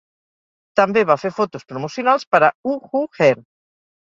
[0.79, 3.33] També va fer fotos promocionals per a Uh Huh Her.